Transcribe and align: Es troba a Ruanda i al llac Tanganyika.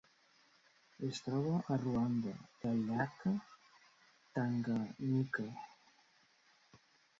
Es 1.07 1.19
troba 1.25 1.51
a 1.75 1.77
Ruanda 1.83 2.33
i 2.39 2.65
al 2.71 2.81
llac 2.89 3.21
Tanganyika. 4.41 5.49